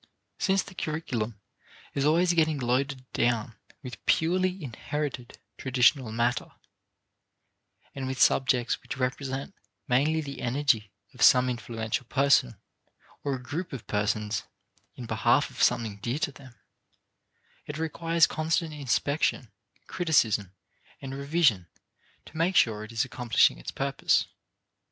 [0.39, 1.39] Since the curriculum
[1.93, 3.53] is always getting loaded down
[3.83, 6.49] with purely inherited traditional matter
[7.93, 9.53] and with subjects which represent
[9.87, 12.55] mainly the energy of some influential person
[13.23, 14.41] or group of persons
[14.95, 16.55] in behalf of something dear to them,
[17.67, 19.51] it requires constant inspection,
[19.85, 20.51] criticism,
[20.99, 21.67] and revision
[22.25, 24.25] to make sure it is accomplishing its purpose.